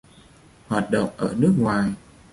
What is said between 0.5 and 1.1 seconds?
Hoạt động